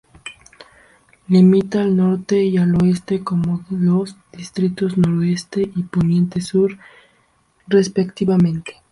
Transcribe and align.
Limita 1.27 1.83
al 1.83 1.95
norte 1.95 2.43
y 2.43 2.57
al 2.57 2.73
oeste 2.81 3.23
con 3.23 3.63
los 3.69 4.15
distritos 4.33 4.97
Noroeste 4.97 5.61
y 5.75 5.83
Poniente-Sur 5.83 6.79
respectivamente. 7.67 8.77